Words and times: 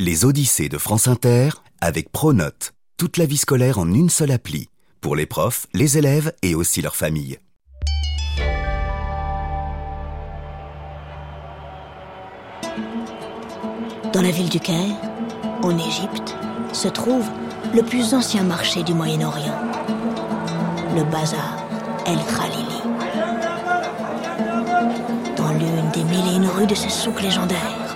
Les 0.00 0.24
Odyssées 0.24 0.68
de 0.68 0.78
France 0.78 1.08
Inter 1.08 1.48
avec 1.80 2.12
Pronote. 2.12 2.72
Toute 2.98 3.16
la 3.16 3.26
vie 3.26 3.36
scolaire 3.36 3.80
en 3.80 3.92
une 3.92 4.10
seule 4.10 4.30
appli. 4.30 4.68
Pour 5.00 5.16
les 5.16 5.26
profs, 5.26 5.66
les 5.74 5.98
élèves 5.98 6.32
et 6.40 6.54
aussi 6.54 6.80
leurs 6.82 6.94
familles. 6.94 7.40
Dans 14.12 14.22
la 14.22 14.30
ville 14.30 14.48
du 14.48 14.60
Caire, 14.60 14.94
en 15.64 15.76
Égypte, 15.76 16.36
se 16.72 16.86
trouve 16.86 17.28
le 17.74 17.82
plus 17.82 18.14
ancien 18.14 18.44
marché 18.44 18.84
du 18.84 18.94
Moyen-Orient, 18.94 19.58
le 20.94 21.02
bazar 21.10 21.56
El 22.06 22.18
Khalili. 22.18 22.82
Dans 25.36 25.50
l'une 25.54 25.90
des 25.92 26.04
mille 26.04 26.34
et 26.34 26.36
une 26.36 26.46
rues 26.46 26.68
de 26.68 26.76
ce 26.76 26.88
souk 26.88 27.20
légendaire 27.20 27.87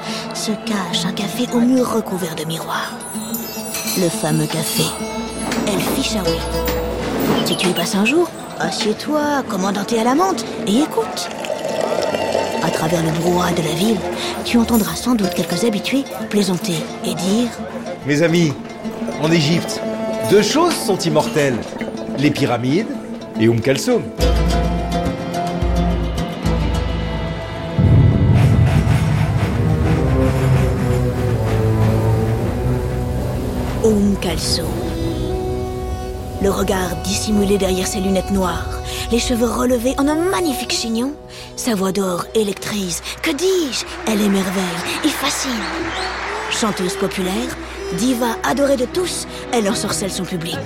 se 0.43 0.51
cache 0.51 1.05
un 1.07 1.13
café 1.13 1.47
au 1.55 1.61
mur 1.61 1.89
recouvert 1.89 2.35
de 2.35 2.45
miroirs. 2.45 2.99
Le 3.97 4.09
fameux 4.09 4.47
café 4.47 4.83
El 5.69 5.79
Fishawi. 5.79 6.37
Si 7.45 7.57
tu 7.57 7.69
y 7.69 7.73
passes 7.73 7.95
un 7.95 8.05
jour, 8.05 8.29
assieds-toi, 8.59 9.45
commandanté 9.49 10.01
à 10.01 10.05
la 10.05 10.17
menthe, 10.17 10.45
et 10.67 10.81
écoute. 10.81 11.29
À 12.61 12.71
travers 12.71 13.05
le 13.05 13.13
brouhaha 13.21 13.53
de 13.53 13.63
la 13.63 13.75
ville, 13.75 14.01
tu 14.45 14.59
entendras 14.59 14.97
sans 14.97 15.15
doute 15.15 15.33
quelques 15.33 15.63
habitués 15.63 16.03
plaisanter 16.29 16.75
et 17.05 17.15
dire 17.15 17.49
Mes 18.05 18.23
amis, 18.23 18.53
en 19.23 19.31
Égypte, 19.31 19.81
deux 20.29 20.43
choses 20.43 20.75
sont 20.75 20.99
immortelles 20.99 21.59
les 22.19 22.33
pyramides 22.33 22.89
et 23.39 23.49
Oum 23.49 23.61
Kalsoum. 23.61 24.03
Oum 33.93 34.17
Kalsoum. 34.23 34.65
Le 36.41 36.49
regard 36.49 36.97
dissimulé 37.05 37.59
derrière 37.59 37.87
ses 37.87 38.01
lunettes 38.01 38.31
noires, 38.31 38.81
les 39.11 39.19
cheveux 39.19 39.51
relevés 39.51 39.95
en 39.99 40.09
un 40.09 40.15
magnifique 40.15 40.73
chignon, 40.73 41.13
sa 41.57 41.75
voix 41.75 41.93
d'or 41.93 42.25
électrise. 42.35 43.03
Que 43.23 43.33
dis-je? 43.33 43.85
Elle 44.07 44.23
émerveille 44.23 44.63
et 45.05 45.09
fascine. 45.09 45.51
Chanteuse 46.51 46.97
populaire, 46.97 47.55
diva 47.99 48.39
adorée 48.45 48.79
de 48.79 48.87
tous, 48.87 49.27
elle 49.53 49.69
ensorcelle 49.69 50.11
son 50.11 50.25
public. 50.25 50.59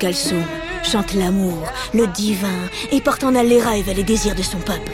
Kalsoum 0.00 0.59
chante 0.82 1.14
l'amour, 1.14 1.66
le 1.94 2.06
divin 2.06 2.48
et 2.92 3.00
porte 3.00 3.24
en 3.24 3.34
elle 3.34 3.48
les 3.48 3.60
rêves 3.60 3.88
et 3.88 3.94
les 3.94 4.02
désirs 4.02 4.34
de 4.34 4.42
son 4.42 4.58
peuple. 4.58 4.92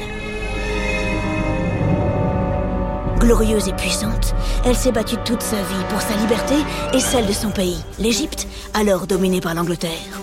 Glorieuse 3.19 3.69
et 3.69 3.73
puissante, 3.73 4.35
elle 4.65 4.77
s'est 4.77 4.93
battue 4.93 5.17
toute 5.25 5.43
sa 5.43 5.57
vie 5.57 5.85
pour 5.89 6.01
sa 6.01 6.17
liberté 6.17 6.55
et 6.93 7.01
celle 7.01 7.27
de 7.27 7.33
son 7.33 7.51
pays, 7.51 7.83
l'Égypte, 7.99 8.47
alors 8.75 9.07
dominée 9.07 9.41
par 9.41 9.55
l'Angleterre. 9.55 10.21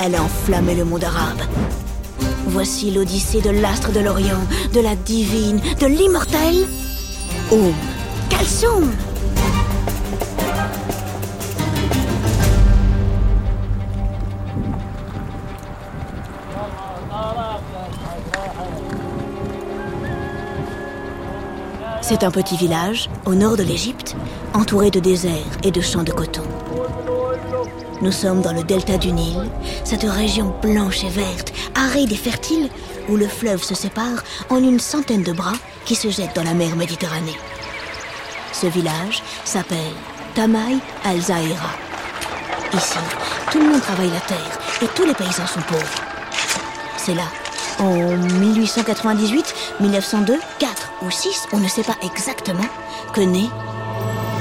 Elle 0.00 0.14
a 0.14 0.22
enflammé 0.22 0.74
le 0.74 0.84
monde 0.84 1.04
arabe. 1.04 1.40
Voici 2.46 2.90
l'odyssée 2.90 3.40
de 3.40 3.50
l'astre 3.50 3.92
de 3.92 4.00
l'Orient, 4.00 4.46
de 4.74 4.80
la 4.80 4.96
divine, 4.96 5.60
de 5.80 5.86
l'immortel 5.86 6.66
Oum 7.50 7.74
Kalsoum 8.28 8.90
C'est 22.08 22.24
un 22.24 22.30
petit 22.30 22.56
village, 22.56 23.10
au 23.26 23.34
nord 23.34 23.58
de 23.58 23.62
l'Égypte, 23.62 24.16
entouré 24.54 24.90
de 24.90 24.98
déserts 24.98 25.58
et 25.62 25.70
de 25.70 25.82
champs 25.82 26.04
de 26.04 26.10
coton. 26.10 26.42
Nous 28.00 28.12
sommes 28.12 28.40
dans 28.40 28.54
le 28.54 28.62
delta 28.62 28.96
du 28.96 29.12
Nil, 29.12 29.36
cette 29.84 30.04
région 30.04 30.54
blanche 30.62 31.04
et 31.04 31.10
verte, 31.10 31.52
aride 31.74 32.10
et 32.10 32.16
fertile, 32.16 32.70
où 33.10 33.16
le 33.16 33.28
fleuve 33.28 33.62
se 33.62 33.74
sépare 33.74 34.24
en 34.48 34.56
une 34.56 34.80
centaine 34.80 35.22
de 35.22 35.34
bras 35.34 35.58
qui 35.84 35.94
se 35.94 36.08
jettent 36.08 36.34
dans 36.34 36.44
la 36.44 36.54
mer 36.54 36.76
Méditerranée. 36.76 37.36
Ce 38.54 38.68
village 38.68 39.22
s'appelle 39.44 39.76
Tamay 40.34 40.78
al-Zahira. 41.04 41.72
Ici, 42.72 42.98
tout 43.52 43.58
le 43.58 43.68
monde 43.68 43.82
travaille 43.82 44.10
la 44.10 44.20
terre 44.20 44.58
et 44.80 44.86
tous 44.94 45.04
les 45.04 45.12
paysans 45.12 45.46
sont 45.46 45.60
pauvres. 45.60 46.02
C'est 46.96 47.14
là, 47.14 47.28
en 47.78 48.16
1898, 48.16 49.54
1902, 49.80 50.38
4 50.58 50.92
ou 51.02 51.10
6, 51.10 51.48
on 51.52 51.58
ne 51.58 51.68
sait 51.68 51.82
pas 51.82 51.96
exactement, 52.02 52.66
que 53.12 53.20
naît 53.20 53.50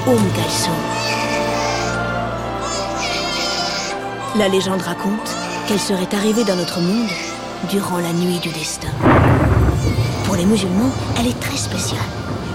Oum 0.08 0.22
Kalsoum. 0.36 0.74
La 4.38 4.48
légende 4.48 4.82
raconte 4.82 5.36
qu'elle 5.68 5.80
serait 5.80 6.14
arrivée 6.14 6.44
dans 6.44 6.56
notre 6.56 6.80
monde 6.80 7.10
durant 7.70 7.98
la 7.98 8.14
nuit 8.14 8.40
du 8.40 8.50
destin. 8.50 8.90
Pour 10.26 10.36
les 10.36 10.46
musulmans, 10.46 10.92
elle 11.20 11.28
est 11.28 11.40
très 11.40 11.58
spéciale. 11.58 12.00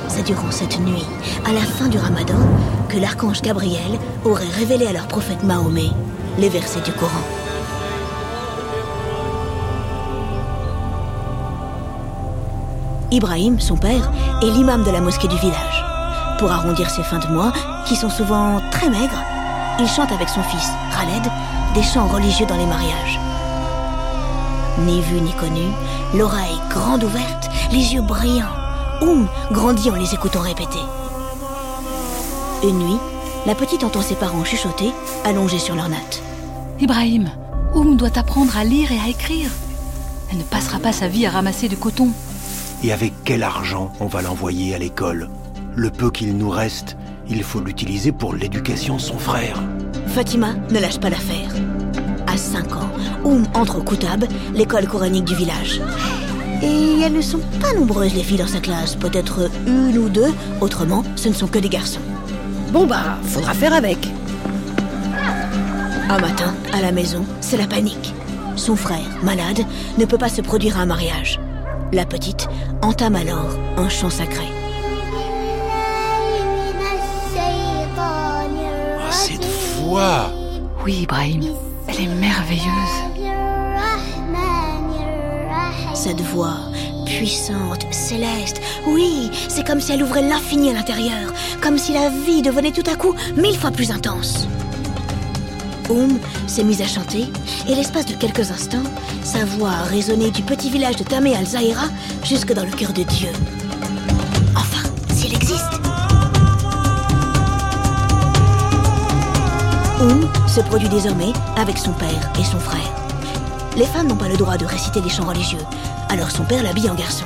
C'est 0.08 0.26
durant 0.26 0.50
cette 0.50 0.78
nuit, 0.80 1.06
à 1.46 1.52
la 1.52 1.60
fin 1.60 1.88
du 1.88 1.98
ramadan, 1.98 2.38
que 2.88 2.98
l'archange 2.98 3.40
Gabriel 3.42 3.98
aurait 4.24 4.48
révélé 4.48 4.86
à 4.86 4.92
leur 4.92 5.08
prophète 5.08 5.42
Mahomet 5.42 5.90
les 6.38 6.48
versets 6.48 6.80
du 6.80 6.92
Coran. 6.92 7.22
Ibrahim, 13.12 13.60
son 13.60 13.76
père, 13.76 14.10
est 14.40 14.50
l'imam 14.50 14.84
de 14.84 14.90
la 14.90 15.02
mosquée 15.02 15.28
du 15.28 15.36
village. 15.36 15.84
Pour 16.38 16.50
arrondir 16.50 16.88
ses 16.88 17.02
fins 17.02 17.18
de 17.18 17.26
mois, 17.26 17.52
qui 17.84 17.94
sont 17.94 18.08
souvent 18.08 18.58
très 18.70 18.88
maigres, 18.88 19.22
il 19.78 19.86
chante 19.86 20.10
avec 20.12 20.30
son 20.30 20.42
fils, 20.42 20.70
Khaled, 20.90 21.30
des 21.74 21.82
chants 21.82 22.06
religieux 22.06 22.46
dans 22.46 22.56
les 22.56 22.64
mariages. 22.64 23.20
Ni 24.86 25.02
vu 25.02 25.20
ni 25.20 25.32
connu, 25.32 25.66
l'oreille 26.14 26.58
grande 26.70 27.04
ouverte, 27.04 27.50
les 27.70 27.92
yeux 27.92 28.00
brillants, 28.00 28.46
Oum 29.02 29.28
grandit 29.50 29.90
en 29.90 29.96
les 29.96 30.14
écoutant 30.14 30.40
répéter. 30.40 30.80
Une 32.62 32.78
nuit, 32.78 32.98
la 33.44 33.54
petite 33.54 33.84
entend 33.84 34.00
ses 34.00 34.14
parents 34.14 34.44
chuchoter, 34.44 34.90
allongés 35.24 35.58
sur 35.58 35.74
leur 35.74 35.90
natte. 35.90 36.22
Ibrahim, 36.80 37.28
Oum 37.74 37.96
doit 37.96 38.16
apprendre 38.16 38.56
à 38.56 38.64
lire 38.64 38.90
et 38.90 38.98
à 38.98 39.08
écrire. 39.08 39.50
Elle 40.30 40.38
ne 40.38 40.44
passera 40.44 40.78
pas 40.78 40.92
sa 40.92 41.08
vie 41.08 41.26
à 41.26 41.30
ramasser 41.30 41.68
du 41.68 41.76
coton. 41.76 42.08
Et 42.84 42.92
avec 42.92 43.12
quel 43.24 43.42
argent 43.44 43.92
on 44.00 44.06
va 44.06 44.22
l'envoyer 44.22 44.74
à 44.74 44.78
l'école? 44.78 45.28
Le 45.76 45.90
peu 45.90 46.10
qu'il 46.10 46.36
nous 46.36 46.50
reste, 46.50 46.96
il 47.28 47.44
faut 47.44 47.60
l'utiliser 47.60 48.10
pour 48.10 48.34
l'éducation 48.34 48.96
de 48.96 49.00
son 49.00 49.18
frère. 49.18 49.62
Fatima 50.08 50.54
ne 50.70 50.80
lâche 50.80 50.98
pas 50.98 51.10
l'affaire. 51.10 51.50
À 52.26 52.36
5 52.36 52.76
ans, 52.76 52.90
Oum 53.24 53.46
entre 53.54 53.78
au 53.78 53.82
Koutab, 53.82 54.24
l'école 54.54 54.88
coranique 54.88 55.24
du 55.24 55.36
village. 55.36 55.80
Et 56.60 57.00
elles 57.00 57.12
ne 57.12 57.20
sont 57.20 57.40
pas 57.60 57.72
nombreuses 57.72 58.14
les 58.14 58.22
filles 58.24 58.38
dans 58.38 58.46
sa 58.46 58.60
classe, 58.60 58.96
peut-être 58.96 59.48
une 59.66 59.98
ou 59.98 60.08
deux, 60.08 60.32
autrement 60.60 61.04
ce 61.14 61.28
ne 61.28 61.34
sont 61.34 61.46
que 61.46 61.58
des 61.58 61.68
garçons. 61.68 62.00
Bon 62.72 62.86
bah, 62.86 63.18
faudra 63.24 63.54
faire 63.54 63.74
avec. 63.74 64.08
Un 66.08 66.18
matin, 66.18 66.54
à 66.72 66.80
la 66.80 66.90
maison, 66.90 67.24
c'est 67.40 67.56
la 67.56 67.66
panique. 67.66 68.12
Son 68.56 68.76
frère, 68.76 69.06
malade, 69.22 69.60
ne 69.98 70.04
peut 70.04 70.18
pas 70.18 70.28
se 70.28 70.42
produire 70.42 70.78
à 70.78 70.82
un 70.82 70.86
mariage. 70.86 71.38
La 71.92 72.06
petite 72.06 72.48
entame 72.80 73.16
alors 73.16 73.50
un 73.76 73.90
chant 73.90 74.08
sacré. 74.08 74.46
Ah, 78.98 79.10
cette 79.10 79.44
voix 79.76 80.32
Oui, 80.86 81.00
Ibrahim, 81.02 81.42
elle 81.86 82.00
est 82.00 82.14
merveilleuse. 82.14 82.64
Cette 85.92 86.22
voix 86.22 86.56
puissante, 87.04 87.86
céleste, 87.90 88.62
oui, 88.86 89.30
c'est 89.48 89.66
comme 89.66 89.80
si 89.80 89.92
elle 89.92 90.02
ouvrait 90.02 90.26
l'infini 90.26 90.70
à 90.70 90.72
l'intérieur, 90.72 91.30
comme 91.60 91.76
si 91.76 91.92
la 91.92 92.08
vie 92.08 92.40
devenait 92.40 92.72
tout 92.72 92.90
à 92.90 92.96
coup 92.96 93.14
mille 93.36 93.58
fois 93.58 93.70
plus 93.70 93.90
intense. 93.90 94.48
S'est 96.46 96.64
mise 96.64 96.80
à 96.80 96.86
chanter, 96.86 97.26
et 97.68 97.74
l'espace 97.74 98.06
de 98.06 98.14
quelques 98.14 98.50
instants, 98.50 98.82
sa 99.22 99.44
voix 99.44 99.70
a 99.70 99.82
résonné 99.82 100.30
du 100.30 100.42
petit 100.42 100.70
village 100.70 100.96
de 100.96 101.04
Tamé 101.04 101.36
al-Zahira 101.36 101.86
jusque 102.24 102.52
dans 102.54 102.64
le 102.64 102.70
cœur 102.70 102.92
de 102.92 103.02
Dieu. 103.02 103.28
Enfin, 104.56 104.88
s'il 105.14 105.34
existe. 105.34 105.72
Oum 110.00 110.28
se 110.48 110.60
produit 110.60 110.88
désormais 110.88 111.32
avec 111.56 111.76
son 111.76 111.92
père 111.92 112.32
et 112.40 112.44
son 112.44 112.58
frère. 112.58 112.90
Les 113.76 113.86
femmes 113.86 114.06
n'ont 114.06 114.16
pas 114.16 114.28
le 114.28 114.36
droit 114.36 114.56
de 114.56 114.64
réciter 114.64 115.00
des 115.00 115.10
chants 115.10 115.26
religieux, 115.26 115.64
alors 116.08 116.30
son 116.30 116.44
père 116.44 116.62
l'habille 116.62 116.88
en 116.88 116.94
garçon. 116.94 117.24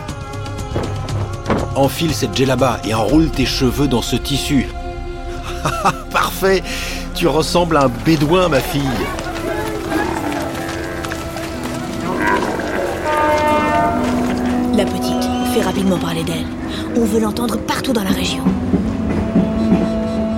Enfile 1.76 2.14
cette 2.14 2.36
djellaba 2.36 2.80
et 2.84 2.94
enroule 2.94 3.30
tes 3.30 3.46
cheveux 3.46 3.86
dans 3.86 4.02
ce 4.02 4.16
tissu. 4.16 4.66
Parfait 6.10 6.62
Tu 7.16 7.26
ressembles 7.28 7.78
à 7.78 7.84
un 7.84 7.88
bédouin, 7.88 8.50
ma 8.50 8.60
fille. 8.60 8.82
La 14.76 14.84
petite 14.84 15.24
fait 15.54 15.62
rapidement 15.62 15.96
parler 15.96 16.22
d'elle. 16.24 16.44
On 16.94 17.06
veut 17.06 17.20
l'entendre 17.20 17.56
partout 17.56 17.94
dans 17.94 18.04
la 18.04 18.10
région. 18.10 18.44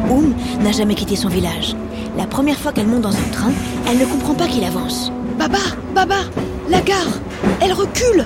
Oum 0.09 0.33
n'a 0.63 0.71
jamais 0.71 0.95
quitté 0.95 1.17
son 1.17 1.29
village. 1.29 1.75
La 2.17 2.27
première 2.27 2.57
fois 2.57 2.71
qu'elle 2.71 2.87
monte 2.87 3.03
dans 3.03 3.17
un 3.17 3.29
train, 3.33 3.51
elle 3.91 3.99
ne 3.99 4.05
comprend 4.05 4.35
pas 4.35 4.47
qu'il 4.47 4.63
avance. 4.63 5.11
Baba, 5.37 5.59
Baba, 5.97 6.21
la 6.71 6.81
gare, 6.81 7.19
elle 7.61 7.73
recule 7.73 8.25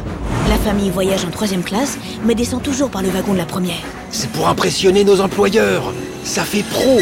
La 0.50 0.56
famille 0.56 0.90
voyage 0.90 1.24
en 1.24 1.30
troisième 1.30 1.62
classe, 1.62 1.96
mais 2.22 2.34
descend 2.34 2.62
toujours 2.62 2.90
par 2.90 3.00
le 3.00 3.08
wagon 3.08 3.32
de 3.32 3.38
la 3.38 3.46
première. 3.46 3.82
C'est 4.10 4.30
pour 4.30 4.46
impressionner 4.46 5.04
nos 5.04 5.22
employeurs. 5.22 5.94
Ça 6.22 6.42
fait 6.42 6.64
pro. 6.64 7.00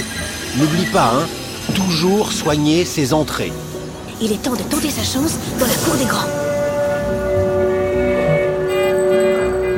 N'oublie 0.57 0.87
pas, 0.87 1.13
hein, 1.15 1.27
toujours 1.75 2.33
soigner 2.33 2.85
ses 2.85 3.13
entrées. 3.13 3.53
Il 4.21 4.33
est 4.33 4.43
temps 4.43 4.55
de 4.55 4.63
tenter 4.63 4.91
sa 4.91 5.03
chance 5.03 5.35
dans 5.59 5.67
la 5.67 5.75
cour 5.75 5.95
des 5.95 6.05
grands. 6.05 6.29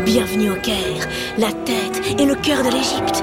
Bienvenue 0.05 0.51
au 0.51 0.57
Caire, 0.57 1.09
la 1.39 1.53
tête 1.53 2.19
et 2.19 2.25
le 2.25 2.35
cœur 2.35 2.63
de 2.63 2.71
l'Égypte, 2.71 3.23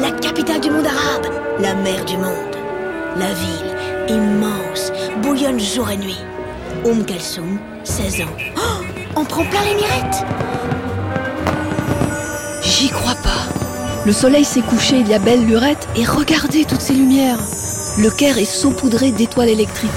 la 0.00 0.10
capitale 0.10 0.60
du 0.60 0.70
monde 0.70 0.86
arabe, 0.86 1.32
la 1.60 1.74
mer 1.74 2.04
du 2.04 2.16
monde. 2.16 2.56
La 3.18 3.32
ville, 3.32 3.74
immense, 4.08 4.92
bouillonne 5.22 5.58
jour 5.58 5.90
et 5.90 5.96
nuit. 5.96 6.20
Oum 6.84 7.04
Kalsoum, 7.04 7.58
16 7.84 8.22
ans. 8.22 8.36
Oh, 8.56 8.84
on 9.16 9.24
prend 9.24 9.44
plein 9.44 9.62
les 9.64 9.74
mirettes 9.74 10.24
J'y 12.62 12.88
crois 12.88 13.14
pas. 13.14 13.46
Le 14.04 14.12
soleil 14.12 14.44
s'est 14.44 14.60
couché 14.60 14.98
il 14.98 15.08
y 15.08 15.14
a 15.14 15.18
belle 15.18 15.46
lurette 15.46 15.88
et 15.96 16.04
regardez 16.04 16.64
toutes 16.64 16.80
ces 16.80 16.92
lumières. 16.92 17.38
Le 17.98 18.10
Caire 18.10 18.36
est 18.36 18.44
saupoudré 18.44 19.10
d'étoiles 19.10 19.48
électriques. 19.48 19.90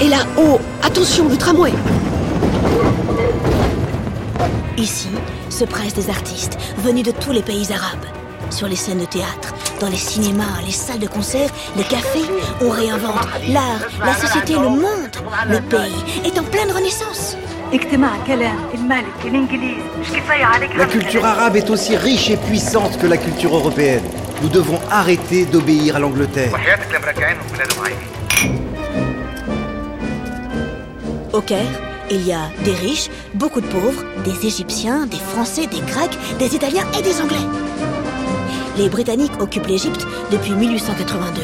Et 0.00 0.08
là-haut, 0.08 0.58
attention, 0.82 1.28
le 1.28 1.36
tramway 1.36 1.72
Ici 4.76 5.10
se 5.48 5.64
pressent 5.64 5.94
des 5.94 6.10
artistes 6.10 6.58
venus 6.78 7.04
de 7.04 7.12
tous 7.12 7.30
les 7.30 7.42
pays 7.42 7.72
arabes. 7.72 8.04
Sur 8.50 8.66
les 8.66 8.74
scènes 8.74 8.98
de 8.98 9.04
théâtre, 9.04 9.54
dans 9.78 9.88
les 9.88 9.96
cinémas, 9.96 10.60
les 10.66 10.72
salles 10.72 10.98
de 10.98 11.06
concert, 11.06 11.50
les 11.76 11.84
cafés, 11.84 12.28
on 12.60 12.70
réinvente 12.70 13.28
l'art, 13.48 13.86
la 14.04 14.14
société, 14.14 14.54
le 14.54 14.70
monde. 14.70 15.08
Le 15.48 15.60
pays 15.60 16.24
est 16.24 16.36
en 16.36 16.42
pleine 16.42 16.72
renaissance. 16.72 17.36
La 20.76 20.86
culture 20.86 21.24
arabe 21.24 21.54
est 21.54 21.70
aussi 21.70 21.96
riche 21.96 22.28
et 22.30 22.36
puissante 22.36 22.98
que 22.98 23.06
la 23.06 23.18
culture 23.18 23.54
européenne. 23.54 24.02
Nous 24.42 24.48
devons 24.48 24.80
arrêter 24.90 25.44
d'obéir 25.44 25.96
à 25.96 25.98
l'Angleterre. 25.98 26.52
Au 31.32 31.40
Caire, 31.42 31.80
il 32.10 32.26
y 32.26 32.32
a 32.32 32.48
des 32.64 32.72
riches, 32.72 33.10
beaucoup 33.34 33.60
de 33.60 33.66
pauvres, 33.66 34.02
des 34.24 34.46
Égyptiens, 34.46 35.06
des 35.06 35.18
Français, 35.18 35.66
des 35.66 35.80
Grecs, 35.80 36.16
des 36.38 36.54
Italiens 36.56 36.86
et 36.98 37.02
des 37.02 37.20
Anglais. 37.20 37.36
Les 38.78 38.88
Britanniques 38.88 39.40
occupent 39.40 39.66
l'Égypte 39.66 40.06
depuis 40.32 40.52
1882. 40.52 41.42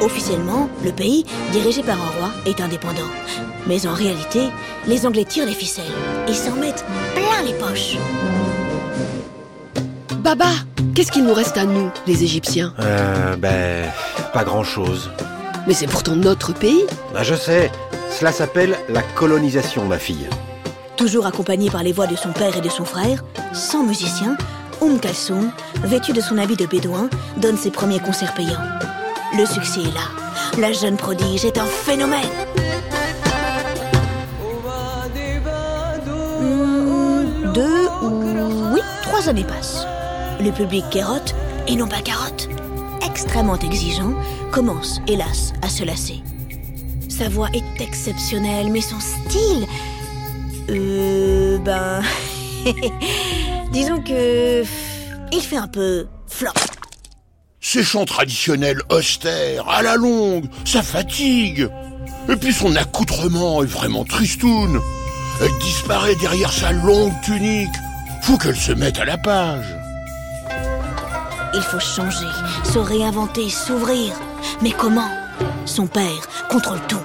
Officiellement, 0.00 0.68
le 0.84 0.90
pays, 0.90 1.24
dirigé 1.52 1.82
par 1.82 1.96
un 1.96 2.18
roi, 2.18 2.30
est 2.46 2.60
indépendant. 2.60 3.10
Mais 3.66 3.86
en 3.86 3.94
réalité, 3.94 4.48
les 4.86 5.06
Anglais 5.06 5.24
tirent 5.24 5.46
les 5.46 5.52
ficelles 5.52 5.84
et 6.28 6.34
s'en 6.34 6.56
mettent 6.56 6.84
plein 7.14 7.42
les 7.46 7.54
poches. 7.54 7.96
Baba, 10.24 10.46
qu'est-ce 10.94 11.12
qu'il 11.12 11.26
nous 11.26 11.34
reste 11.34 11.58
à 11.58 11.64
nous, 11.66 11.90
les 12.06 12.24
Égyptiens 12.24 12.72
Euh, 12.80 13.36
ben, 13.36 13.84
pas 14.32 14.42
grand-chose. 14.42 15.10
Mais 15.66 15.74
c'est 15.74 15.86
pourtant 15.86 16.16
notre 16.16 16.54
pays. 16.54 16.80
Bah, 17.12 17.22
je 17.22 17.34
sais. 17.34 17.70
Cela 18.10 18.32
s'appelle 18.32 18.74
la 18.88 19.02
colonisation, 19.02 19.84
ma 19.84 19.98
fille. 19.98 20.26
Toujours 20.96 21.26
accompagné 21.26 21.68
par 21.68 21.82
les 21.82 21.92
voix 21.92 22.06
de 22.06 22.16
son 22.16 22.30
père 22.32 22.56
et 22.56 22.62
de 22.62 22.70
son 22.70 22.86
frère, 22.86 23.22
sans 23.52 23.82
musicien, 23.84 24.38
Oum 24.80 24.98
Kalsoum, 24.98 25.50
vêtu 25.82 26.14
de 26.14 26.22
son 26.22 26.38
habit 26.38 26.56
de 26.56 26.64
bédouin, 26.64 27.10
donne 27.36 27.58
ses 27.58 27.70
premiers 27.70 28.00
concerts 28.00 28.32
payants. 28.32 28.64
Le 29.36 29.44
succès 29.44 29.80
est 29.80 29.94
là. 29.94 30.08
La 30.58 30.72
jeune 30.72 30.96
prodige 30.96 31.44
est 31.44 31.58
un 31.58 31.66
phénomène. 31.66 32.20
Deux 37.52 37.86
ou 38.02 38.72
oui, 38.74 38.80
trois 39.02 39.28
années 39.28 39.44
passent. 39.44 39.86
Le 40.40 40.50
public 40.50 40.84
carotte, 40.90 41.34
et 41.68 41.76
non 41.76 41.86
pas 41.86 42.00
carotte, 42.00 42.48
extrêmement 43.04 43.58
exigeant, 43.58 44.14
commence, 44.50 45.00
hélas, 45.06 45.52
à 45.62 45.68
se 45.68 45.84
lasser. 45.84 46.22
Sa 47.08 47.28
voix 47.28 47.48
est 47.54 47.80
exceptionnelle, 47.80 48.70
mais 48.70 48.80
son 48.80 48.98
style... 49.00 49.66
Euh... 50.70 51.58
Ben... 51.58 52.02
Disons 53.72 54.00
que... 54.00 54.64
Il 55.32 55.40
fait 55.40 55.56
un 55.56 55.68
peu 55.68 56.06
flop. 56.26 56.50
Ces 57.60 57.82
chants 57.82 58.04
traditionnels 58.04 58.80
austères, 58.90 59.68
à 59.68 59.82
la 59.82 59.96
longue, 59.96 60.46
ça 60.64 60.82
fatigue. 60.82 61.68
Et 62.28 62.36
puis 62.36 62.52
son 62.52 62.76
accoutrement 62.76 63.62
est 63.62 63.66
vraiment 63.66 64.04
tristoun. 64.04 64.80
Elle 65.40 65.58
disparaît 65.58 66.14
derrière 66.16 66.52
sa 66.52 66.72
longue 66.72 67.12
tunique. 67.22 67.74
Faut 68.22 68.38
qu'elle 68.38 68.56
se 68.56 68.72
mette 68.72 68.98
à 68.98 69.04
la 69.04 69.18
page. 69.18 69.83
Il 71.54 71.62
faut 71.62 71.78
changer, 71.78 72.26
se 72.64 72.78
réinventer, 72.78 73.48
s'ouvrir. 73.48 74.12
Mais 74.60 74.72
comment? 74.72 75.08
Son 75.66 75.86
père 75.86 76.28
contrôle 76.50 76.80
tout. 76.88 76.96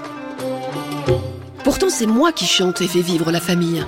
Pourtant, 1.63 1.89
c'est 1.89 2.07
moi 2.07 2.31
qui 2.31 2.45
chante 2.45 2.81
et 2.81 2.87
fais 2.87 3.01
vivre 3.01 3.31
la 3.31 3.39
famille. 3.39 3.85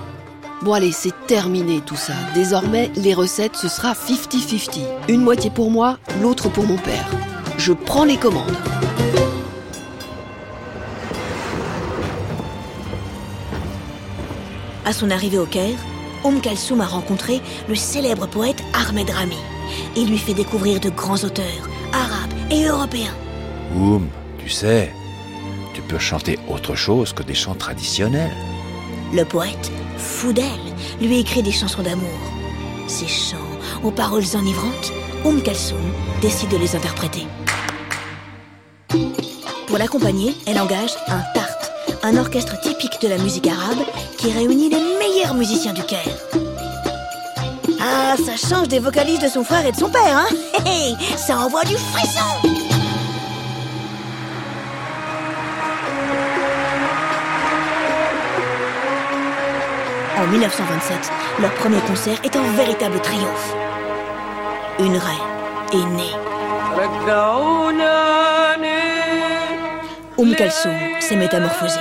Bon 0.62 0.74
allez, 0.74 0.92
c'est 0.92 1.26
terminé 1.26 1.82
tout 1.84 1.96
ça. 1.96 2.14
Désormais, 2.36 2.92
les 2.96 3.16
recettes, 3.16 3.56
ce 3.56 3.68
sera 3.68 3.94
50-50. 3.94 4.82
Une 5.08 5.22
moitié 5.22 5.50
pour 5.50 5.72
moi, 5.72 5.98
l'autre 6.22 6.50
pour 6.50 6.66
mon 6.66 6.78
père. 6.78 7.10
Je 7.58 7.74
prends 7.74 8.06
les 8.06 8.18
commandes. 8.18 8.56
À 14.86 14.94
son 14.94 15.10
arrivée 15.10 15.40
au 15.40 15.46
Caire, 15.48 15.80
Oum 16.24 16.40
Kalsoum 16.40 16.82
a 16.82 16.86
rencontré 16.86 17.42
le 17.68 17.76
célèbre 17.76 18.28
poète 18.28 18.62
Ahmed 18.74 19.10
Rami. 19.10 19.38
Il 19.96 20.10
lui 20.10 20.18
fait 20.18 20.34
découvrir 20.34 20.80
de 20.80 20.90
grands 20.90 21.24
auteurs, 21.24 21.70
arabes 21.94 22.34
et 22.50 22.66
européens. 22.66 23.16
Oum, 23.76 24.08
tu 24.38 24.50
sais, 24.50 24.92
tu 25.74 25.82
peux 25.82 26.00
chanter 26.00 26.40
autre 26.50 26.76
chose 26.76 27.14
que 27.14 27.24
des 27.24 27.34
chants 27.34 27.56
traditionnels. 27.56 28.36
Le 29.14 29.24
poète, 29.24 29.72
fou 29.98 30.34
d'elle, 30.34 30.46
lui 31.02 31.20
écrit 31.20 31.44
des 31.44 31.52
chansons 31.52 31.84
d'amour. 31.84 32.20
Ces 32.88 33.08
chants, 33.08 33.38
aux 33.84 33.92
paroles 33.92 34.36
enivrantes, 34.36 34.92
Oum 35.24 35.42
Kalsoum 35.42 35.94
décide 36.22 36.50
de 36.50 36.58
les 36.58 36.76
interpréter. 36.76 37.28
Pour 39.68 39.78
l'accompagner, 39.78 40.36
elle 40.46 40.60
engage 40.60 40.92
un 41.08 41.22
tarte, 41.34 41.72
un 42.04 42.18
orchestre 42.18 42.60
typique 42.60 43.02
de 43.02 43.08
la 43.08 43.18
musique 43.18 43.48
arabe 43.48 43.86
qui 44.18 44.32
réunit 44.32 44.70
les 44.70 44.82
meilleurs 45.00 45.34
musiciens 45.34 45.74
du 45.74 45.84
Caire. 45.84 46.41
Ah, 47.84 48.16
ça 48.16 48.36
change 48.36 48.68
des 48.68 48.80
vocalistes 48.80 49.24
de 49.24 49.28
son 49.28 49.44
frère 49.44 49.66
et 49.66 49.72
de 49.72 49.78
son 49.78 49.90
père, 49.90 50.16
hein 50.16 50.28
hé, 50.66 50.96
Ça 51.18 51.38
envoie 51.38 51.64
du 51.64 51.76
frisson 51.76 52.20
En 60.18 60.28
1927, 60.28 61.12
leur 61.40 61.52
premier 61.56 61.80
concert 61.80 62.18
est 62.24 62.36
un 62.36 62.44
véritable 62.56 63.00
triomphe. 63.02 63.56
Une 64.78 64.98
reine 64.98 65.74
est 65.74 65.86
née. 65.96 66.14
Oum 70.18 70.36
Kalsoum 70.36 70.74
s'est 71.00 71.16
métamorphosée. 71.16 71.80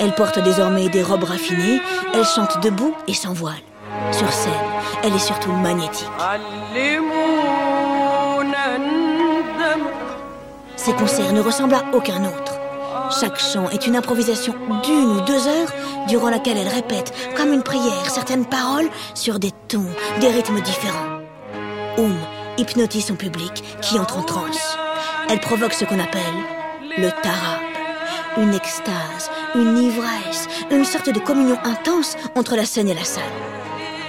Elle 0.00 0.12
porte 0.12 0.40
désormais 0.40 0.88
des 0.88 1.04
robes 1.04 1.22
raffinées, 1.22 1.80
elle 2.12 2.24
chante 2.24 2.60
debout 2.62 2.94
et 3.06 3.14
sans 3.14 3.32
voile. 3.32 3.54
Sur 4.10 4.32
scène, 4.32 4.52
elle 5.02 5.14
est 5.14 5.18
surtout 5.18 5.52
magnétique. 5.52 6.08
Ces 10.76 10.92
concerts 10.92 11.32
ne 11.32 11.40
ressemblent 11.40 11.74
à 11.74 11.84
aucun 11.92 12.24
autre. 12.24 12.58
Chaque 13.20 13.38
chant 13.38 13.70
est 13.70 13.86
une 13.86 13.96
improvisation 13.96 14.54
d'une 14.84 15.16
ou 15.16 15.20
deux 15.22 15.46
heures 15.46 15.72
durant 16.08 16.30
laquelle 16.30 16.58
elle 16.58 16.68
répète, 16.68 17.12
comme 17.36 17.52
une 17.52 17.62
prière, 17.62 18.10
certaines 18.10 18.44
paroles 18.44 18.88
sur 19.14 19.38
des 19.38 19.52
tons, 19.68 19.86
des 20.20 20.28
rythmes 20.28 20.60
différents. 20.60 21.20
Oum 21.96 22.16
hypnotise 22.58 23.06
son 23.06 23.14
public 23.14 23.62
qui 23.80 23.98
entre 23.98 24.18
en 24.18 24.22
transe. 24.22 24.76
Elle 25.30 25.40
provoque 25.40 25.72
ce 25.72 25.84
qu'on 25.84 26.00
appelle 26.00 26.20
le 26.96 27.10
tarab, 27.22 27.60
une 28.36 28.54
extase, 28.54 29.30
une 29.54 29.78
ivresse, 29.78 30.48
une 30.70 30.84
sorte 30.84 31.10
de 31.10 31.20
communion 31.20 31.58
intense 31.64 32.16
entre 32.34 32.56
la 32.56 32.64
scène 32.64 32.88
et 32.88 32.94
la 32.94 33.04
salle. 33.04 33.22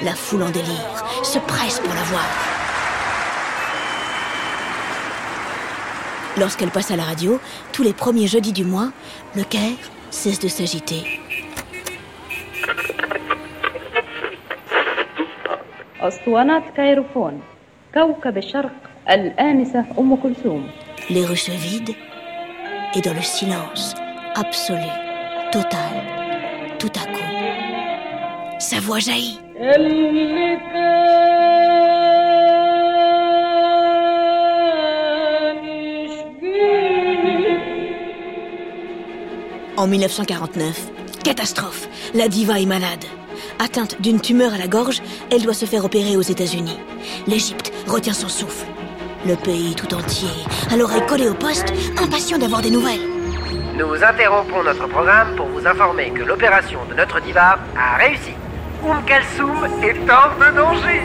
La 0.01 0.15
foule 0.15 0.44
en 0.44 0.50
délire 0.50 1.06
se 1.24 1.39
presse 1.39 1.79
pour 1.79 1.94
la 1.94 2.03
voir. 2.03 2.25
Lorsqu'elle 6.38 6.70
passe 6.70 6.91
à 6.91 6.96
la 6.96 7.03
radio, 7.03 7.38
tous 7.74 7.84
les 7.84 7.91
premiers 7.91 8.27
jeudis 8.27 8.53
du 8.53 8.63
mois, 8.63 8.91
le 9.36 9.44
Caire 9.44 9.75
cesse 10.10 10.39
de 10.39 10.48
s'agiter. 10.48 11.20
Les 21.10 21.25
rues 21.25 21.36
se 21.36 21.51
vident 21.51 21.96
et 22.96 23.01
dans 23.01 23.13
le 23.13 23.22
silence 23.22 23.96
absolu, 24.36 24.88
total, 25.51 25.77
tout 26.79 26.91
à 26.96 27.06
coup, 27.12 28.60
sa 28.60 28.79
voix 28.79 29.00
jaillit. 29.00 29.49
En 29.62 29.66
1949, 39.88 40.92
catastrophe, 41.25 41.89
la 42.13 42.30
diva 42.30 42.62
est 42.62 42.66
malade. 42.66 43.04
Atteinte 43.60 44.01
d'une 44.01 44.22
tumeur 44.22 44.54
à 44.54 44.58
la 44.58 44.68
gorge, 44.68 45.01
elle 45.30 45.42
doit 45.42 45.54
se 45.54 45.66
faire 45.66 45.84
opérer 45.84 46.16
aux 46.16 46.22
États-Unis. 46.22 46.80
L'Égypte 47.28 47.74
retient 47.86 48.13
son 48.13 48.30
souffle. 48.30 48.66
Le 49.25 49.36
pays 49.36 49.75
tout 49.75 49.94
entier, 49.94 50.30
à 50.72 50.78
l'oreille 50.78 51.06
collée 51.06 51.28
au 51.28 51.34
poste, 51.34 51.74
impatient 52.01 52.38
d'avoir 52.38 52.62
des 52.62 52.72
nouvelles. 52.72 53.10
Nous 53.78 54.01
interrompons 54.01 54.63
notre 54.63 54.88
programme 54.88 55.36
pour 55.36 55.48
vous 55.48 55.68
informer 55.68 56.12
que 56.12 56.24
l'opération 56.24 56.80
de 56.89 56.96
notre 56.96 57.20
diva 57.20 57.60
a 57.75 57.98
réussi. 57.98 58.38
Oum 58.81 58.98
est 59.83 60.09
hors 60.09 60.36
de 60.39 60.55
danger. 60.55 61.01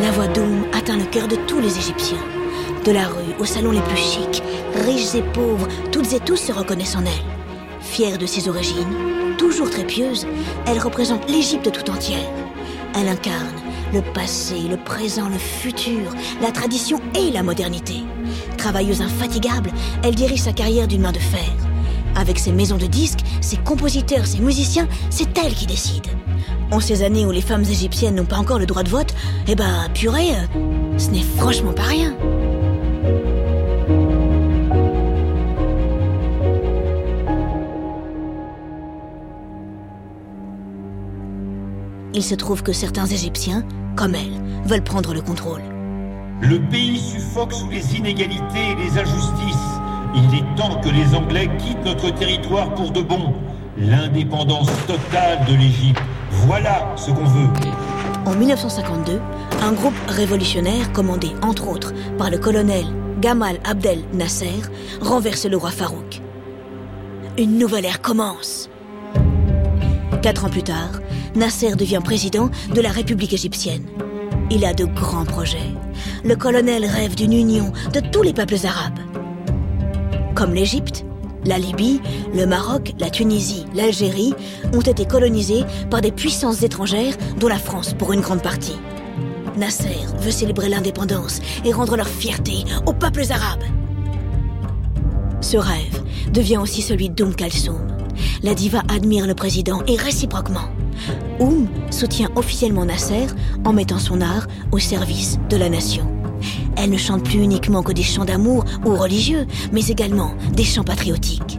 La 0.00 0.10
voix 0.10 0.26
d'Oum 0.26 0.66
atteint 0.72 0.96
le 0.96 1.04
cœur 1.04 1.28
de 1.28 1.36
tous 1.46 1.60
les 1.60 1.78
Égyptiens. 1.78 2.18
De 2.84 2.92
la 2.92 3.06
rue 3.06 3.34
aux 3.38 3.44
salons 3.44 3.70
les 3.70 3.80
plus 3.80 3.96
chics, 3.96 4.42
riches 4.84 5.14
et 5.14 5.22
pauvres, 5.22 5.68
toutes 5.92 6.12
et 6.12 6.20
tous 6.20 6.36
se 6.36 6.52
reconnaissent 6.52 6.96
en 6.96 7.04
elle. 7.04 7.80
Fière 7.80 8.18
de 8.18 8.26
ses 8.26 8.48
origines, 8.48 9.36
toujours 9.38 9.70
très 9.70 9.84
pieuse, 9.84 10.26
elle 10.66 10.80
représente 10.80 11.30
l'Égypte 11.30 11.70
tout 11.70 11.90
entière. 11.90 12.28
Elle 12.94 13.08
incarne 13.08 13.65
le 13.96 14.02
passé, 14.12 14.56
le 14.68 14.76
présent, 14.76 15.26
le 15.26 15.38
futur, 15.38 16.12
la 16.42 16.52
tradition 16.52 17.00
et 17.14 17.30
la 17.30 17.42
modernité. 17.42 18.02
Travailleuse 18.58 19.00
infatigable, 19.00 19.70
elle 20.02 20.14
dirige 20.14 20.42
sa 20.42 20.52
carrière 20.52 20.86
d'une 20.86 21.00
main 21.00 21.12
de 21.12 21.18
fer. 21.18 21.50
Avec 22.14 22.38
ses 22.38 22.52
maisons 22.52 22.76
de 22.76 22.84
disques, 22.84 23.20
ses 23.40 23.56
compositeurs, 23.56 24.26
ses 24.26 24.40
musiciens, 24.40 24.86
c'est 25.08 25.38
elle 25.38 25.54
qui 25.54 25.66
décide. 25.66 26.06
En 26.70 26.80
ces 26.80 27.02
années 27.04 27.24
où 27.24 27.30
les 27.30 27.40
femmes 27.40 27.62
égyptiennes 27.62 28.16
n'ont 28.16 28.26
pas 28.26 28.36
encore 28.36 28.58
le 28.58 28.66
droit 28.66 28.82
de 28.82 28.90
vote, 28.90 29.14
eh 29.48 29.54
ben, 29.54 29.88
purée, 29.94 30.32
euh, 30.32 30.98
ce 30.98 31.08
n'est 31.08 31.22
franchement 31.22 31.72
pas 31.72 31.84
rien. 31.84 32.14
Il 42.16 42.22
se 42.22 42.34
trouve 42.34 42.62
que 42.62 42.72
certains 42.72 43.04
Égyptiens, 43.04 43.62
comme 43.96 44.14
elle, 44.14 44.40
veulent 44.66 44.84
prendre 44.84 45.14
le 45.14 45.22
contrôle. 45.22 45.62
Le 46.42 46.60
pays 46.60 46.98
suffoque 46.98 47.52
sous 47.52 47.68
les 47.70 47.96
inégalités 47.96 48.72
et 48.72 48.74
les 48.74 48.98
injustices. 48.98 49.80
Il 50.14 50.38
est 50.38 50.56
temps 50.56 50.80
que 50.80 50.90
les 50.90 51.14
Anglais 51.14 51.50
quittent 51.58 51.84
notre 51.84 52.10
territoire 52.10 52.74
pour 52.74 52.90
de 52.90 53.00
bon. 53.00 53.34
L'indépendance 53.78 54.70
totale 54.86 55.44
de 55.48 55.54
l'Égypte 55.54 56.00
voilà 56.30 56.92
ce 56.96 57.10
qu'on 57.10 57.24
veut. 57.24 57.48
En 58.26 58.34
1952, 58.34 59.20
un 59.62 59.72
groupe 59.72 59.94
révolutionnaire 60.08 60.92
commandé 60.92 61.28
entre 61.42 61.68
autres 61.68 61.92
par 62.18 62.30
le 62.30 62.38
colonel 62.38 62.84
Gamal 63.20 63.58
Abdel 63.64 64.00
Nasser 64.12 64.62
renverse 65.00 65.46
le 65.46 65.56
roi 65.56 65.70
Farouk. 65.70 66.20
Une 67.38 67.58
nouvelle 67.58 67.84
ère 67.84 68.02
commence. 68.02 68.68
Quatre 70.22 70.44
ans 70.44 70.50
plus 70.50 70.62
tard, 70.62 71.00
Nasser 71.36 71.76
devient 71.76 72.00
président 72.02 72.48
de 72.74 72.80
la 72.80 72.90
République 72.90 73.34
égyptienne. 73.34 73.84
Il 74.50 74.64
a 74.64 74.72
de 74.72 74.86
grands 74.86 75.26
projets. 75.26 75.58
Le 76.24 76.34
colonel 76.34 76.86
rêve 76.86 77.14
d'une 77.14 77.34
union 77.34 77.72
de 77.92 78.00
tous 78.00 78.22
les 78.22 78.32
peuples 78.32 78.56
arabes. 78.64 78.98
Comme 80.34 80.54
l'Égypte, 80.54 81.04
la 81.44 81.58
Libye, 81.58 82.00
le 82.34 82.46
Maroc, 82.46 82.94
la 82.98 83.10
Tunisie, 83.10 83.66
l'Algérie 83.74 84.34
ont 84.72 84.80
été 84.80 85.04
colonisés 85.04 85.64
par 85.90 86.00
des 86.00 86.10
puissances 86.10 86.62
étrangères, 86.62 87.14
dont 87.38 87.48
la 87.48 87.58
France 87.58 87.92
pour 87.92 88.14
une 88.14 88.22
grande 88.22 88.42
partie. 88.42 88.78
Nasser 89.58 90.06
veut 90.18 90.30
célébrer 90.30 90.70
l'indépendance 90.70 91.40
et 91.66 91.72
rendre 91.72 91.96
leur 91.96 92.08
fierté 92.08 92.64
aux 92.86 92.94
peuples 92.94 93.30
arabes. 93.30 93.64
Ce 95.42 95.58
rêve 95.58 96.02
devient 96.32 96.58
aussi 96.58 96.80
celui 96.80 97.10
d'Oum 97.10 97.34
Kalsoum. 97.34 97.86
La 98.42 98.54
diva 98.54 98.82
admire 98.88 99.26
le 99.26 99.34
président 99.34 99.82
et 99.86 99.96
réciproquement. 99.96 100.70
Oum 101.40 101.68
soutient 101.90 102.30
officiellement 102.36 102.84
Nasser 102.84 103.26
en 103.64 103.72
mettant 103.72 103.98
son 103.98 104.20
art 104.20 104.46
au 104.72 104.78
service 104.78 105.38
de 105.48 105.56
la 105.56 105.68
nation. 105.68 106.06
Elle 106.76 106.90
ne 106.90 106.96
chante 106.96 107.24
plus 107.24 107.38
uniquement 107.38 107.82
que 107.82 107.92
des 107.92 108.02
chants 108.02 108.24
d'amour 108.24 108.64
ou 108.84 108.94
religieux, 108.94 109.46
mais 109.72 109.86
également 109.86 110.34
des 110.52 110.64
chants 110.64 110.84
patriotiques. 110.84 111.58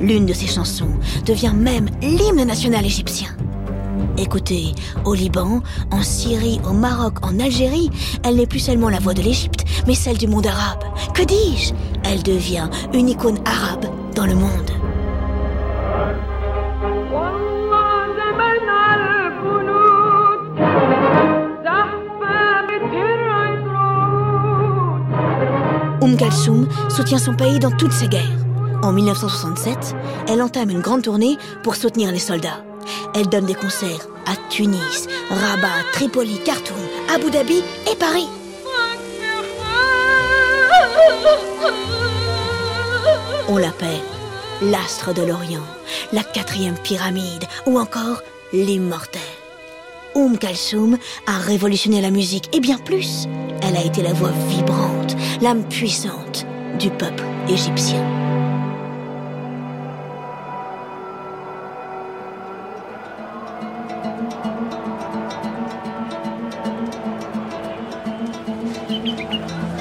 L'une 0.00 0.26
de 0.26 0.32
ses 0.32 0.46
chansons 0.46 0.90
devient 1.26 1.52
même 1.54 1.88
l'hymne 2.02 2.44
national 2.44 2.84
égyptien. 2.84 3.28
Écoutez, 4.16 4.74
au 5.04 5.14
Liban, 5.14 5.60
en 5.90 6.02
Syrie, 6.02 6.60
au 6.68 6.72
Maroc, 6.72 7.14
en 7.22 7.40
Algérie, 7.40 7.90
elle 8.22 8.36
n'est 8.36 8.46
plus 8.46 8.60
seulement 8.60 8.88
la 8.88 9.00
voix 9.00 9.14
de 9.14 9.22
l'Égypte, 9.22 9.64
mais 9.86 9.94
celle 9.94 10.18
du 10.18 10.28
monde 10.28 10.46
arabe. 10.46 10.84
Que 11.14 11.22
dis-je? 11.22 11.72
Elle 12.04 12.22
devient 12.22 12.68
une 12.92 13.08
icône 13.08 13.38
arabe 13.44 13.86
dans 14.14 14.26
le 14.26 14.34
monde. 14.34 14.83
Oum 26.04 26.18
Kalsoum 26.18 26.68
soutient 26.90 27.16
son 27.16 27.34
pays 27.34 27.58
dans 27.58 27.70
toutes 27.70 27.94
ses 27.94 28.08
guerres. 28.08 28.44
En 28.82 28.92
1967, 28.92 29.96
elle 30.28 30.42
entame 30.42 30.68
une 30.68 30.82
grande 30.82 31.00
tournée 31.00 31.38
pour 31.62 31.76
soutenir 31.76 32.12
les 32.12 32.18
soldats. 32.18 32.62
Elle 33.14 33.30
donne 33.30 33.46
des 33.46 33.54
concerts 33.54 34.06
à 34.26 34.36
Tunis, 34.50 35.08
Rabat, 35.30 35.82
Tripoli, 35.94 36.40
Khartoum, 36.44 36.76
Abu 37.14 37.30
Dhabi 37.30 37.62
et 37.90 37.96
Paris. 37.96 38.28
On 43.48 43.56
l'appelle 43.56 44.02
l'astre 44.60 45.14
de 45.14 45.22
l'Orient, 45.22 45.64
la 46.12 46.22
quatrième 46.22 46.76
pyramide 46.76 47.44
ou 47.64 47.78
encore 47.78 48.22
l'immortel. 48.52 49.22
Oum 50.14 50.36
Kalsoum 50.36 50.98
a 51.26 51.38
révolutionné 51.38 52.02
la 52.02 52.10
musique 52.10 52.54
et 52.54 52.60
bien 52.60 52.76
plus. 52.76 53.26
Elle 53.62 53.76
a 53.76 53.84
été 53.84 54.02
la 54.02 54.12
voix 54.12 54.30
vibrante, 54.48 55.16
l'âme 55.44 55.64
puissante 55.64 56.46
du 56.78 56.88
peuple 56.88 57.22
égyptien. 57.50 58.02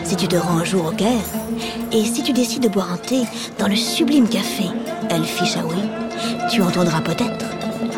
Si 0.04 0.18
tu 0.18 0.28
te 0.28 0.36
rends 0.36 0.58
un 0.58 0.66
jour 0.66 0.88
au 0.88 0.92
Caire, 0.92 1.10
et 1.94 2.04
si 2.04 2.24
tu 2.24 2.34
décides 2.34 2.64
de 2.64 2.68
boire 2.68 2.92
un 2.92 2.98
thé 2.98 3.22
dans 3.58 3.70
le 3.70 3.78
sublime 3.78 4.28
café 4.28 4.66
El 5.10 5.24
Fishawi, 5.24 5.80
tu 6.52 6.62
entendras 6.62 7.00
peut-être, 7.00 7.46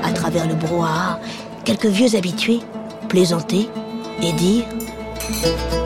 à 0.04 0.12
travers 0.12 0.48
le 0.48 0.54
brouhaha 0.54 1.20
quelques 1.64 1.88
vieux 1.88 2.16
habitués 2.16 2.60
plaisanter 3.10 3.68
et 4.22 4.34
dire 4.34 4.66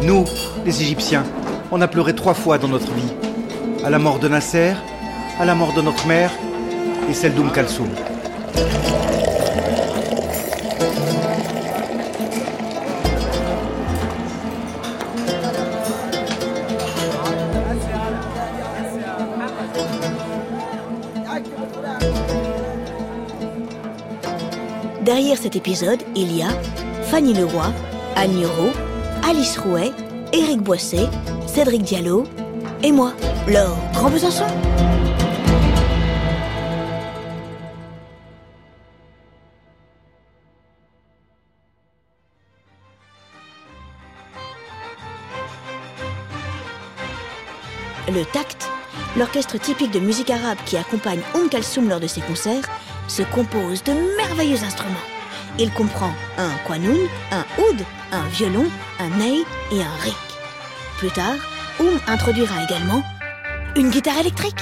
Nous, 0.02 0.26
les 0.66 0.82
Égyptiens, 0.82 1.24
on 1.72 1.82
a 1.82 1.88
pleuré 1.88 2.16
trois 2.16 2.34
fois 2.34 2.58
dans 2.58 2.68
notre 2.68 2.92
vie. 2.92 3.14
À 3.84 3.90
la 3.90 4.00
mort 4.00 4.20
de 4.20 4.28
Nasser, 4.28 4.74
à 5.40 5.46
la 5.46 5.56
mort 5.56 5.74
de 5.74 5.82
notre 5.82 6.08
mère 6.08 6.32
et 7.10 7.14
celle 7.14 7.34
d'Oum 7.34 7.52
Kalsoum. 7.52 7.90
Derrière 25.02 25.38
cet 25.38 25.56
épisode, 25.56 26.04
il 26.16 26.36
y 26.36 26.44
a 26.44 26.50
Fanny 27.10 27.34
Leroy, 27.34 27.66
Anne 28.16 28.34
Nuro, 28.34 28.70
Alice 29.28 29.58
Rouet, 29.58 29.92
Éric 30.32 30.62
Boisset, 30.62 31.10
Cédric 31.48 31.82
Diallo 31.82 32.26
et 32.84 32.92
moi, 32.92 33.14
Laure 33.48 33.78
Grand 33.94 34.10
Besançon. 34.12 34.46
Le 48.08 48.26
Tact, 48.26 48.70
l'orchestre 49.18 49.60
typique 49.60 49.92
de 49.92 50.00
musique 50.00 50.30
arabe 50.30 50.58
qui 50.66 50.78
accompagne 50.78 51.22
Oum 51.36 51.50
Kalsoum 51.50 51.90
lors 51.90 52.00
de 52.00 52.08
ses 52.08 52.22
concerts, 52.22 52.70
se 53.08 53.24
compose 53.24 53.84
de 53.84 53.94
merveilleux 54.18 54.64
instruments. 54.64 55.19
Il 55.62 55.72
comprend 55.74 56.14
un 56.38 56.52
quanoun, 56.66 56.98
un 57.32 57.44
oud, 57.62 57.84
un 58.14 58.26
violon, 58.30 58.66
un 58.98 59.10
ney 59.18 59.44
et 59.74 59.84
un 59.84 59.96
rick. 60.02 60.16
Plus 60.98 61.12
tard, 61.12 61.36
Oum 61.82 62.00
introduira 62.08 62.64
également 62.64 63.04
une 63.76 63.90
guitare 63.90 64.20
électrique. 64.20 64.62